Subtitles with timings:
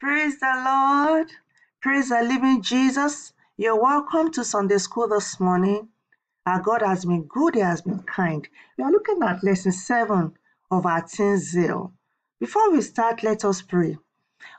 [0.00, 1.30] Praise the Lord.
[1.82, 3.34] Praise the living Jesus.
[3.58, 5.90] You're welcome to Sunday school this morning.
[6.46, 8.48] Our God has been good, He has been kind.
[8.78, 10.32] We are looking at lesson 7
[10.70, 11.92] of our teen zeal.
[12.40, 13.98] Before we start, let us pray.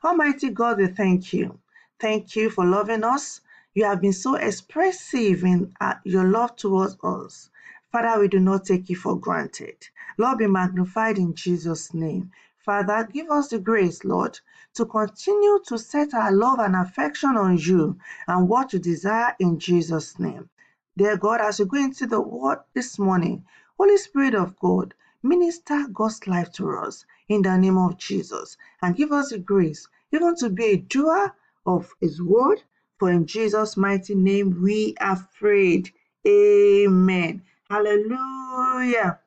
[0.04, 1.58] Almighty God, we thank you.
[2.00, 3.42] Thank you for loving us.
[3.74, 7.50] You have been so expressive in uh, your love towards us.
[7.92, 9.88] Father, we do not take you for granted.
[10.20, 12.30] Lord, be magnified in Jesus' name.
[12.64, 14.40] Father, give us the grace, Lord,
[14.76, 19.58] to continue to set our love and affection on you and what you desire in
[19.58, 20.48] Jesus' name.
[20.96, 23.46] Dear God, as we go into the word this morning,
[23.78, 28.96] Holy Spirit of God, minister God's life to us in the name of Jesus and
[28.96, 31.34] give us the grace even to be a doer
[31.66, 32.62] of his word.
[33.00, 35.92] For in Jesus' mighty name we are prayed.
[36.28, 37.42] Amen.
[37.70, 39.20] Hallelujah.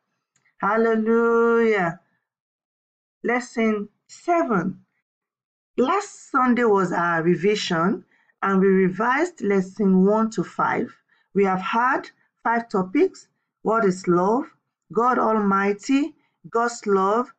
[0.58, 2.00] Hallelujah.
[3.26, 4.84] Lesson 7.
[5.78, 8.04] Last Sunday was our revision
[8.42, 10.94] and we revised lesson 1 to 5.
[11.32, 12.10] We have had
[12.42, 13.28] five topics.
[13.62, 14.44] What is love?
[14.92, 16.14] God Almighty,
[16.50, 17.32] God's love,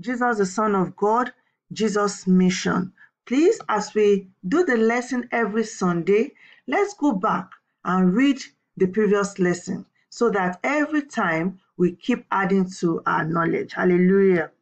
[0.00, 1.32] Jesus the Son of God,
[1.72, 2.92] Jesus' mission.
[3.26, 6.32] Please, as we do the lesson every Sunday,
[6.68, 7.50] let's go back
[7.84, 8.38] and read
[8.76, 13.72] the previous lesson so that every time we keep adding to our knowledge.
[13.72, 14.52] Hallelujah.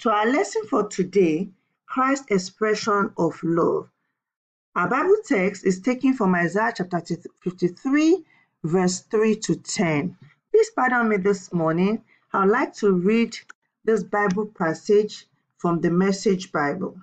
[0.00, 1.50] To our lesson for today,
[1.86, 3.88] Christ's expression of love.
[4.74, 7.00] Our Bible text is taken from Isaiah chapter
[7.40, 8.24] 53,
[8.64, 10.16] verse 3 to 10.
[10.50, 12.02] Please pardon me this morning.
[12.32, 13.36] I'd like to read
[13.84, 15.26] this Bible passage
[15.58, 17.00] from the Message Bible.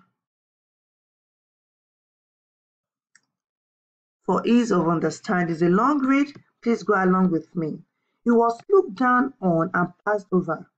[4.25, 6.35] For ease of understanding, it's a long read.
[6.61, 7.79] Please go along with me.
[8.23, 10.69] He was looked down on and passed over,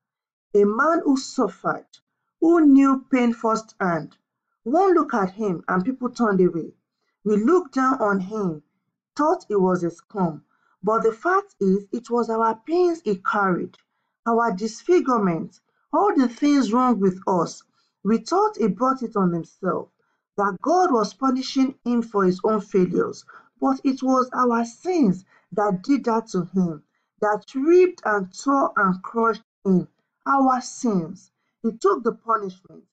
[0.54, 1.86] a man who suffered,
[2.44, 4.18] who knew pain firsthand.
[4.64, 6.74] One look at him and people turned away.
[7.24, 8.64] We looked down on him,
[9.16, 10.44] thought he was a scum,
[10.84, 13.78] but the fact is it was our pains he carried,
[14.28, 15.62] our disfigurement,
[15.94, 17.64] all the things wrong with us.
[18.04, 19.88] We thought he brought it on himself,
[20.36, 23.24] that God was punishing him for his own failures,
[23.62, 26.84] but it was our sins that did that to him,
[27.22, 29.88] that ripped and tore and crushed him,
[30.26, 31.32] our sins.
[31.64, 32.84] He took the punishment,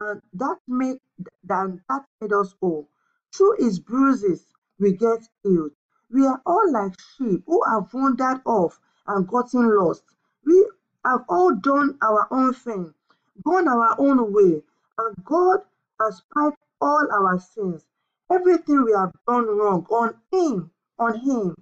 [0.00, 0.98] and that made
[1.44, 1.78] that,
[2.22, 2.88] made us whole.
[3.34, 4.46] Through his bruises
[4.78, 5.72] we get healed.
[6.10, 10.04] We are all like sheep who have wandered off and gotten lost.
[10.42, 10.70] We
[11.04, 12.94] have all done our own thing,
[13.42, 14.64] gone our own way,
[14.96, 15.60] and God
[16.00, 17.84] has piled all our sins,
[18.30, 21.54] everything we have done wrong on him, on him.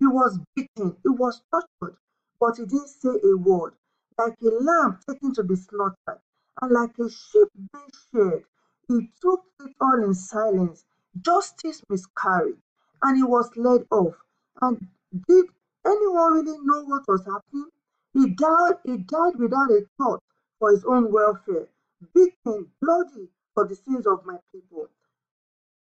[0.00, 1.96] He was beaten, he was tortured,
[2.40, 3.74] but he didn't say a word.
[4.18, 6.20] Like a lamb taken to be slaughtered,
[6.60, 8.44] and like a sheep being sheared,
[8.88, 10.84] he took it all in silence.
[11.20, 12.60] Justice miscarried,
[13.02, 14.16] and he was led off.
[14.60, 14.88] And
[15.28, 15.46] did
[15.86, 17.70] anyone really know what was happening?
[18.12, 20.22] He died, he died without a thought
[20.58, 21.68] for his own welfare,
[22.12, 24.88] beaten, bloody for the sins of my people.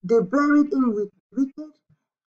[0.04, 1.74] They buried him with wicked,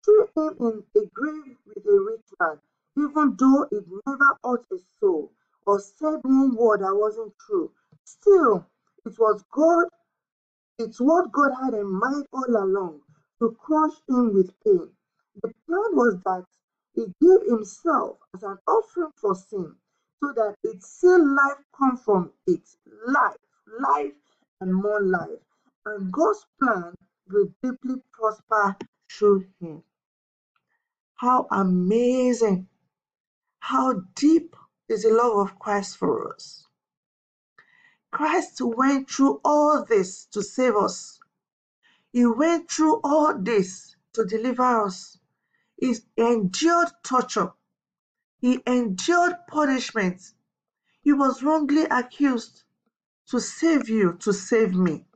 [0.04, 2.60] threw him in a grave with a rich man,
[2.96, 5.32] even though it never hurt a soul
[5.66, 7.70] or said one word that wasn't true.
[8.04, 8.66] Still,
[9.06, 9.86] it was God,
[10.78, 13.00] it's what God had in mind all along
[13.40, 14.90] to crush him with pain.
[15.42, 16.44] The plan was that
[16.94, 19.74] he gave himself as an offering for sin,
[20.20, 22.68] so that its still life come from it.
[23.06, 23.36] Life,
[23.80, 24.12] life,
[24.60, 25.40] and more life.
[25.86, 26.94] And God's plan
[27.30, 28.76] will deeply prosper
[29.10, 29.82] through him.
[31.16, 32.68] How amazing!
[33.60, 34.56] How deep
[34.90, 36.66] is the love of Christ for us.
[38.12, 41.20] Christ went through all this to save us.
[42.12, 45.18] He went through all this to deliver us.
[45.78, 47.52] He endured torture.
[48.40, 50.22] He endured punishment.
[51.02, 52.64] He was wrongly accused
[53.28, 55.06] to save you, to save me.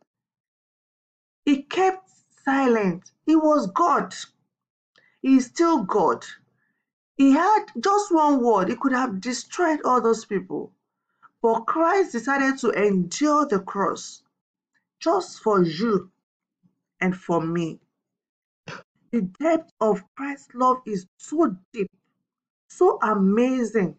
[1.45, 2.11] He kept
[2.45, 3.13] silent.
[3.27, 4.15] He was God.
[5.23, 6.25] He is still God.
[7.17, 8.69] He had just one word.
[8.69, 10.73] He could have destroyed all those people.
[11.43, 14.23] But Christ decided to endure the cross
[15.01, 16.11] just for you
[17.01, 17.81] and for me.
[19.13, 21.91] The depth of Christ's love is so deep,
[22.69, 23.97] so amazing.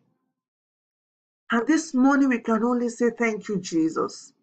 [1.52, 4.34] And this morning we can only say thank you, Jesus.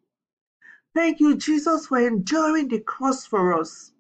[0.95, 3.93] Thank you, Jesus, for enduring the cross for us.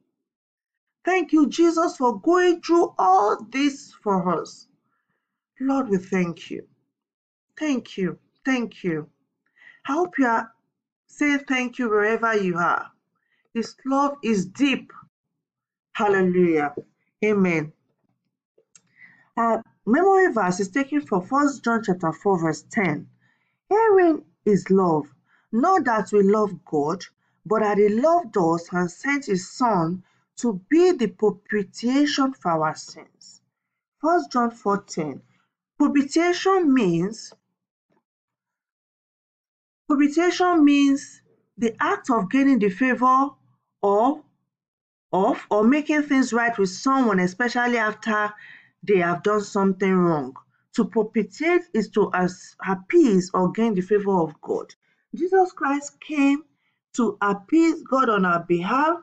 [1.04, 4.68] Thank you, Jesus, for going through all this for us.
[5.60, 6.66] Lord, we thank you.
[7.58, 8.18] Thank you.
[8.44, 9.08] Thank you.
[9.86, 10.52] I hope you are
[11.06, 12.90] saying thank you wherever you are.
[13.52, 14.92] His love is deep.
[15.92, 16.74] Hallelujah.
[17.24, 17.72] Amen.
[19.36, 23.08] Our memory verse is taken from 1 John chapter 4, verse 10.
[23.68, 25.06] Herein is love,
[25.50, 27.04] not that we love God,
[27.44, 30.02] but that he loved us and sent his Son
[30.36, 33.40] to be the propitiation for our sins.
[34.00, 35.20] 1 John 4:10.
[35.78, 37.32] Propitiation means
[39.88, 41.22] propitiation means
[41.58, 43.30] the act of gaining the favor
[43.82, 44.22] of
[45.12, 48.32] of or making things right with someone, especially after
[48.82, 50.34] they have done something wrong.
[50.74, 52.10] To propitiate is to
[52.66, 54.74] appease or gain the favor of God.
[55.14, 56.44] Jesus Christ came
[56.94, 58.98] to appease God on our behalf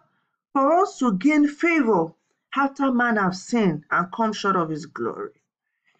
[0.59, 2.11] for us to gain favor
[2.53, 5.31] after man have sinned and come short of his glory.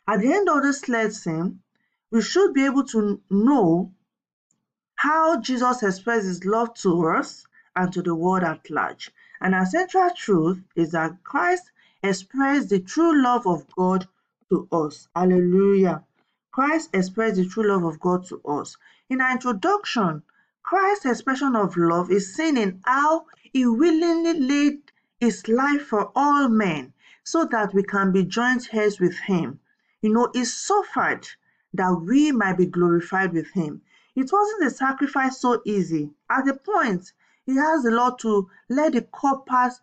[0.06, 1.62] At the end of this lesson,
[2.12, 3.94] we should be able to know
[4.96, 7.48] how Jesus expressed his love to us
[7.78, 9.12] and to the world at large.
[9.40, 11.72] And our central truth is that Christ
[12.04, 14.10] expressed the true love of God
[14.50, 15.08] to us.
[15.16, 16.04] Hallelujah.
[16.52, 18.76] Christ expressed the true love of God to us.
[19.10, 20.22] In our introduction,
[20.70, 26.48] Christ's expression of love is seen in how he willingly laid his life for all
[26.48, 26.94] men
[27.24, 29.60] so that we can be joint heirs with him.
[30.04, 31.28] You know, he suffered
[31.74, 33.82] that we might be glorified with him.
[34.16, 36.12] It wasn't a sacrifice so easy.
[36.30, 37.14] At the point,
[37.48, 39.82] he asked the Lord to let the cup pass,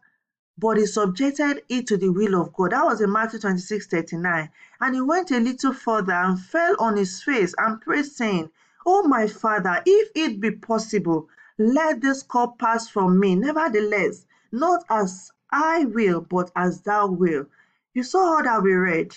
[0.56, 2.70] but he subjected it to the will of God.
[2.70, 4.50] That was in Matthew 26 39.
[4.80, 8.52] And he went a little further and fell on his face and prayed, saying,
[8.88, 11.28] Oh, my Father, if it be possible,
[11.58, 13.34] let this cup pass from me.
[13.34, 17.48] Nevertheless, not as I will, but as thou wilt.
[17.94, 19.16] You saw how that we read.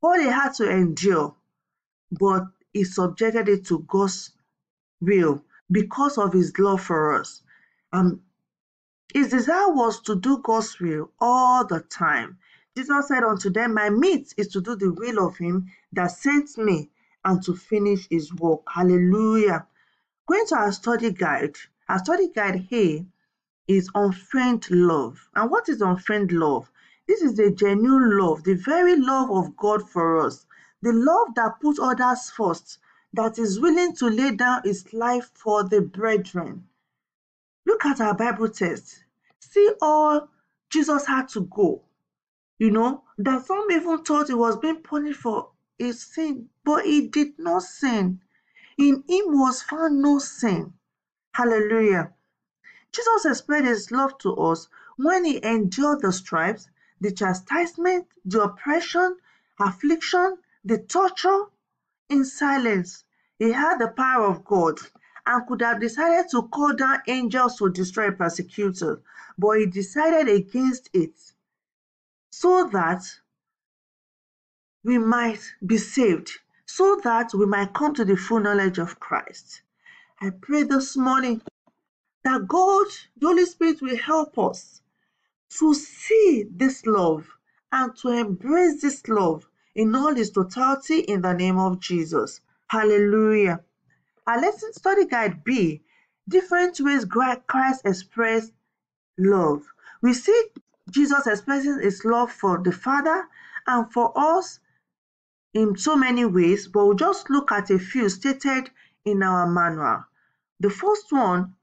[0.00, 1.34] What he had to endure,
[2.10, 4.30] but he subjected it to God's
[5.02, 7.42] will because of his love for us.
[7.92, 8.22] Um,
[9.12, 12.38] his desire was to do God's will all the time.
[12.74, 16.56] Jesus said unto them, My meat is to do the will of him that sent
[16.56, 16.88] me
[17.24, 18.62] and to finish his work.
[18.68, 19.66] Hallelujah.
[20.26, 21.56] Going to our study guide.
[21.88, 23.04] Our study guide here
[23.68, 25.28] is unfeigned love.
[25.34, 26.70] And what is unfeigned love?
[27.06, 30.46] This is the genuine love, the very love of God for us.
[30.82, 32.78] The love that puts others first,
[33.12, 36.66] that is willing to lay down his life for the brethren.
[37.66, 39.04] Look at our Bible text.
[39.40, 40.28] See all
[40.70, 41.82] Jesus had to go.
[42.58, 45.49] You know, that some even thought he was being punished for
[45.80, 48.20] his sin, but he did not sin.
[48.76, 50.74] In him was found no sin.
[51.32, 52.12] Hallelujah.
[52.92, 56.68] Jesus expressed his love to us when he endured the stripes,
[57.00, 59.16] the chastisement, the oppression,
[59.58, 61.44] affliction, the torture
[62.10, 63.04] in silence.
[63.38, 64.78] He had the power of God
[65.26, 68.98] and could have decided to call down angels to destroy persecutors,
[69.38, 71.14] but he decided against it
[72.30, 73.02] so that
[74.84, 76.30] we might be saved,
[76.66, 79.62] so that we might come to the full knowledge of Christ.
[80.20, 81.42] I pray this morning
[82.24, 82.86] that God,
[83.18, 84.80] the Holy Spirit, will help us
[85.58, 87.26] to see this love
[87.72, 92.40] and to embrace this love in all its totality in the name of Jesus.
[92.68, 93.60] Hallelujah.
[94.26, 95.82] Our lesson study guide B
[96.28, 98.52] different ways Christ expressed
[99.18, 99.62] love.
[100.02, 100.48] We see
[100.90, 103.28] Jesus expressing his love for the Father
[103.66, 104.60] and for us
[105.52, 108.70] in so many ways, but we'll just look at a few stated
[109.04, 110.04] in our manual.
[110.60, 111.54] The first one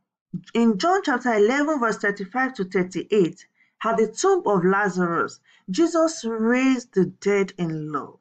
[0.54, 3.48] in John chapter 11, verse 35 to 38,
[3.84, 5.40] at the tomb of Lazarus,
[5.70, 8.20] Jesus raised the dead in love.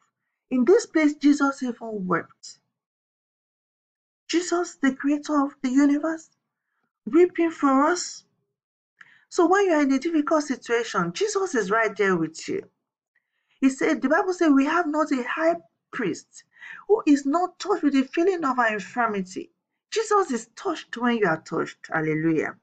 [0.51, 2.59] In this place, Jesus even wept.
[4.29, 6.31] Jesus, the creator of the universe,
[7.07, 8.25] weeping for us.
[9.29, 12.69] So when you're in a difficult situation, Jesus is right there with you.
[13.61, 15.57] He said, the Bible says, we have not a high
[15.91, 16.45] priest
[16.89, 19.51] who is not touched with the feeling of our infirmity.
[19.91, 21.87] Jesus is touched when you are touched.
[21.91, 22.57] Hallelujah.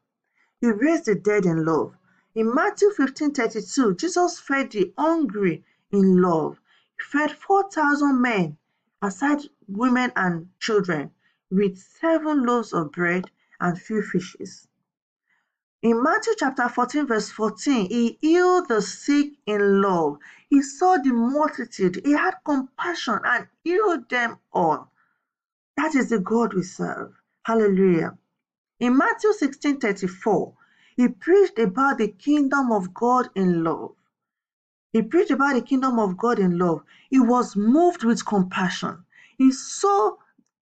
[0.62, 1.96] He raised the dead in love.
[2.36, 6.60] In Matthew 15 32, Jesus fed the hungry in love.
[6.98, 8.58] He fed 4,000 men,
[9.02, 11.12] aside women and children,
[11.50, 14.68] with seven loaves of bread and few fishes.
[15.84, 20.18] In Matthew chapter 14, verse 14, he healed the sick in love.
[20.50, 24.94] He saw the multitude, he had compassion and healed them all.
[25.76, 27.14] That is the God we serve.
[27.42, 28.18] Hallelujah.
[28.80, 30.54] In Matthew 16 34,
[30.96, 33.94] he preached about the kingdom of God in love.
[34.94, 36.84] He preached about the kingdom of God in love.
[37.10, 39.04] He was moved with compassion.
[39.38, 40.16] He saw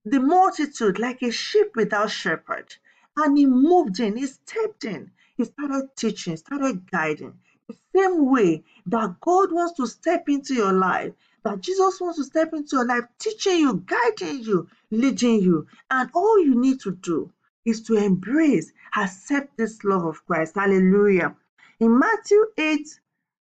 [0.04, 2.76] the multitude like a sheep without shepherd,
[3.18, 5.12] and he moved in, he stepped in.
[5.36, 7.40] he started teaching, started guiding.
[7.68, 11.14] The same way that God wants to step into your life,
[11.44, 15.68] that Jesus wants to step into your life, teaching you, guiding you, leading you.
[15.90, 17.32] And all you need to do
[17.66, 20.56] is to embrace, accept this love of Christ.
[20.56, 21.36] Hallelujah.
[21.80, 23.00] In Matthew 8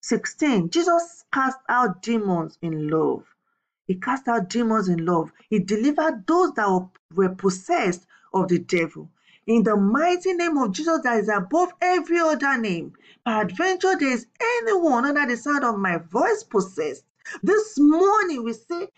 [0.03, 3.25] 16, Jesus cast out demons in love.
[3.87, 5.33] He cast out demons in love.
[5.51, 9.11] He delivered those that were possessed of the devil.
[9.49, 12.93] In the mighty name of Jesus that is above every other name,
[13.25, 17.05] peradventure there is anyone under the sound of my voice possessed.
[17.43, 18.89] This morning we say,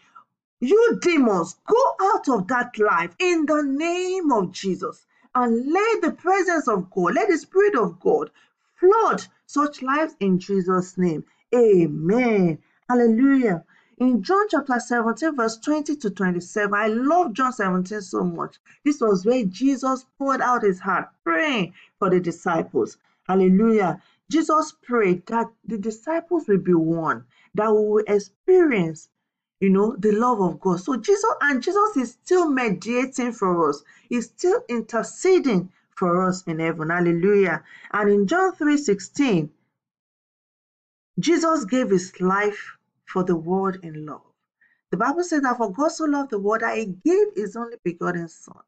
[0.58, 6.12] you demons, go out of that life in the name of Jesus and let the
[6.12, 8.32] presence of God, let the Spirit of God
[8.74, 11.24] flood such lives in Jesus' name.
[11.54, 12.58] Amen.
[12.88, 13.64] Hallelujah.
[14.00, 18.56] In John chapter 17, verse 20 to 27, I love John 17 so much.
[18.82, 22.96] This was where Jesus poured out his heart, praying for the disciples.
[23.28, 24.00] Hallelujah.
[24.30, 29.10] Jesus prayed that the disciples will be one, that we will experience
[29.60, 33.82] you know the love of god so jesus and jesus is still mediating for us
[34.08, 39.50] he's still interceding for us in heaven hallelujah and in john 3 16
[41.18, 42.78] jesus gave his life
[43.10, 44.22] for the world in love.
[44.90, 47.76] The Bible says that for God so loved the world that he gave his only
[47.82, 48.62] begotten Son.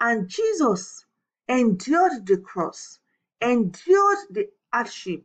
[0.00, 1.04] And Jesus
[1.48, 2.98] endured the cross,
[3.40, 5.24] endured the hardship,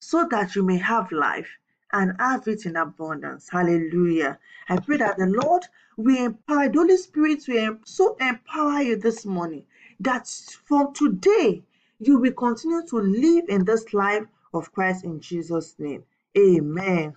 [0.00, 1.48] so that you may have life
[1.92, 3.48] and have it in abundance.
[3.50, 4.38] Hallelujah.
[4.68, 5.64] I pray that the Lord
[5.96, 9.64] will empower, the Holy Spirit will so empower you this morning
[10.00, 10.26] that
[10.64, 11.62] from today
[11.98, 16.02] you will continue to live in this life of Christ in Jesus' name.
[16.36, 17.14] Amen.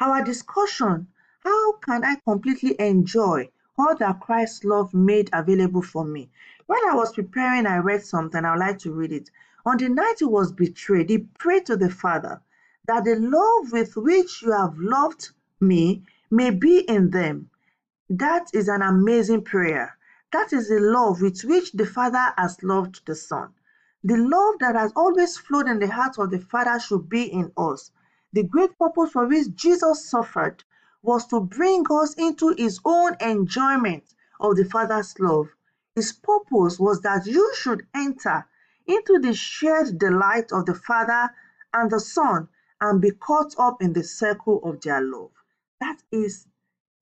[0.00, 1.06] Our discussion,
[1.44, 6.30] how can I completely enjoy all that Christ's love made available for me?
[6.66, 8.44] While I was preparing, I read something.
[8.44, 9.30] I would like to read it.
[9.64, 12.40] On the night he was betrayed, he prayed to the Father
[12.86, 17.48] that the love with which you have loved me may be in them.
[18.10, 19.96] That is an amazing prayer.
[20.32, 23.54] That is the love with which the Father has loved the Son.
[24.02, 27.52] The love that has always flowed in the heart of the Father should be in
[27.56, 27.90] us.
[28.34, 30.64] The great purpose for which Jesus suffered
[31.02, 35.50] was to bring us into his own enjoyment of the Father's love.
[35.94, 38.44] His purpose was that you should enter
[38.86, 41.30] into the shared delight of the Father
[41.72, 42.48] and the Son
[42.80, 45.30] and be caught up in the circle of their love.
[45.80, 46.48] That is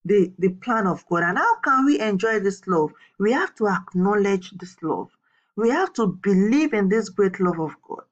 [0.05, 1.23] the, the plan of God.
[1.23, 2.93] And how can we enjoy this love?
[3.19, 5.17] We have to acknowledge this love.
[5.57, 8.05] We have to believe in this great love of God.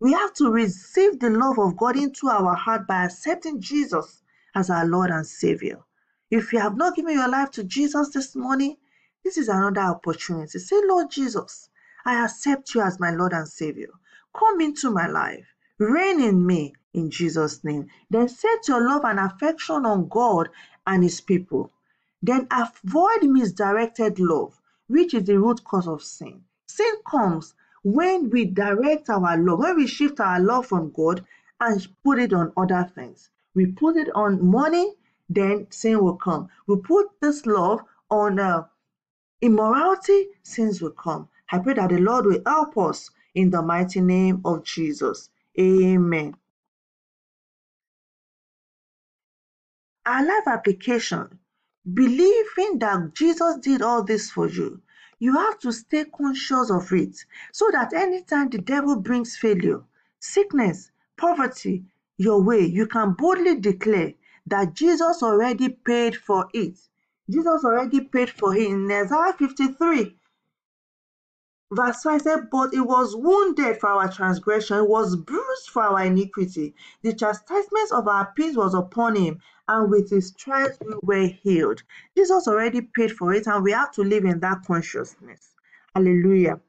[0.00, 4.22] We have to receive the love of God into our heart by accepting Jesus
[4.54, 5.80] as our Lord and Savior.
[6.30, 8.76] If you have not given your life to Jesus this morning,
[9.24, 10.58] this is another opportunity.
[10.60, 11.68] Say, Lord Jesus,
[12.04, 13.90] I accept you as my Lord and Savior.
[14.38, 15.46] Come into my life.
[15.78, 17.88] Reign in me in Jesus' name.
[18.08, 20.48] Then set your love and affection on God
[20.86, 21.72] and His people.
[22.22, 26.44] Then avoid misdirected love, which is the root cause of sin.
[26.66, 31.24] Sin comes when we direct our love, when we shift our love from God
[31.60, 33.30] and put it on other things.
[33.54, 34.94] We put it on money,
[35.28, 36.48] then sin will come.
[36.66, 37.80] We put this love
[38.10, 38.64] on uh,
[39.40, 41.28] immorality, sins will come.
[41.50, 45.30] I pray that the Lord will help us in the mighty name of Jesus.
[45.58, 46.36] Amen.
[50.06, 51.38] Our life application
[51.94, 54.80] believing that Jesus did all this for you
[55.18, 57.16] you have to stay conscious of it
[57.52, 59.82] so that anytime the devil brings failure,
[60.20, 61.84] sickness, poverty
[62.16, 64.14] your way, you can boldly declare
[64.46, 66.78] that Jesus already paid for it.
[67.30, 70.17] Jesus already paid for it in Isaiah 53.
[71.70, 76.74] Verse 5 said, But it was wounded for our transgression, was bruised for our iniquity.
[77.02, 81.82] The chastisement of our peace was upon him, and with his stripes we were healed.
[82.16, 85.54] Jesus already paid for it, and we have to live in that consciousness.
[85.94, 86.60] Hallelujah.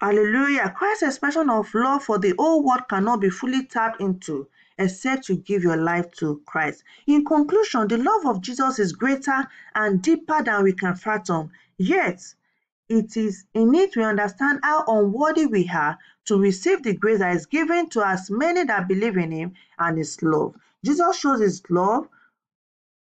[0.00, 0.74] Hallelujah.
[0.76, 5.36] Christ's expression of love for the whole world cannot be fully tapped into except you
[5.36, 6.84] give your life to Christ.
[7.06, 11.50] In conclusion, the love of Jesus is greater and deeper than we can fathom.
[11.78, 12.22] Yet,
[12.88, 17.34] it is in it we understand how unworthy we are to receive the grace that
[17.34, 20.54] is given to as many that believe in him and his love.
[20.84, 22.08] Jesus shows his love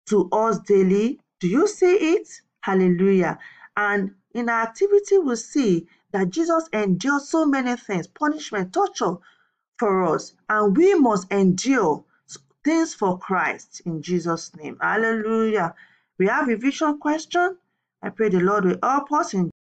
[0.07, 1.19] to us daily.
[1.39, 2.41] Do you see it?
[2.61, 3.37] Hallelujah.
[3.75, 9.17] And in our activity, we see that Jesus endured so many things punishment, torture
[9.77, 12.03] for us, and we must endure
[12.63, 14.77] things for Christ in Jesus' name.
[14.81, 15.73] Hallelujah.
[16.17, 17.57] We have a vision question.
[18.01, 19.51] I pray the Lord will help us in